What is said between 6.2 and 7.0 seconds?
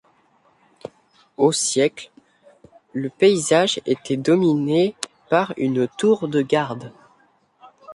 de garde.